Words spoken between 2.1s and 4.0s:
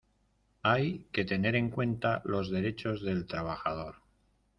los derechos del trabajador.